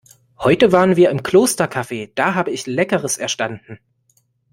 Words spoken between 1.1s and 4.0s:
im Klostercafe, da habe ich Leckeres erstanden.